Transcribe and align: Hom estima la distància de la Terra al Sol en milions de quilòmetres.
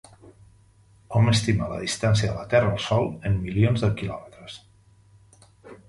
Hom 1.19 1.29
estima 1.33 1.67
la 1.75 1.77
distància 1.83 2.31
de 2.31 2.39
la 2.39 2.47
Terra 2.55 2.73
al 2.73 2.83
Sol 2.89 3.07
en 3.31 3.39
milions 3.45 3.87
de 3.87 3.95
quilòmetres. 4.01 4.61